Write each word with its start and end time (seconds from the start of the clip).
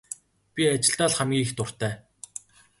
Би 0.53 0.61
ажилдаа 0.73 1.09
л 1.11 1.15
хамгийн 1.17 1.45
их 1.45 1.51
дуртай. 1.57 1.93